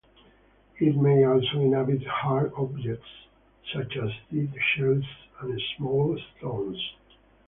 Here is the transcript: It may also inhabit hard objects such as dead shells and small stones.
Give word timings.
It 0.79 0.95
may 0.95 1.23
also 1.25 1.59
inhabit 1.59 2.03
hard 2.07 2.53
objects 2.57 3.05
such 3.71 3.97
as 3.97 4.09
dead 4.33 4.51
shells 4.73 5.05
and 5.41 5.61
small 5.77 6.17
stones. 6.39 6.95